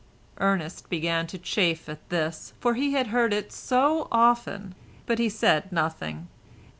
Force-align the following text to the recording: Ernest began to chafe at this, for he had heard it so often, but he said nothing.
Ernest 0.39 0.89
began 0.89 1.27
to 1.27 1.37
chafe 1.37 1.87
at 1.87 2.09
this, 2.09 2.53
for 2.59 2.73
he 2.73 2.93
had 2.93 3.09
heard 3.13 3.31
it 3.33 3.51
so 3.51 4.07
often, 4.11 4.73
but 5.05 5.19
he 5.19 5.29
said 5.29 5.71
nothing. 5.71 6.27